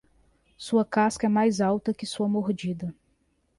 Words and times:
Sua 0.57 0.83
casca 0.83 1.27
é 1.27 1.29
mais 1.29 1.61
alta 1.61 1.93
que 1.93 2.07
sua 2.07 2.27
mordida. 2.27 2.91